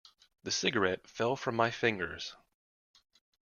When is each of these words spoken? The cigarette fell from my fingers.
The 0.41 0.49
cigarette 0.49 1.05
fell 1.07 1.35
from 1.35 1.55
my 1.55 1.69
fingers. 1.69 2.35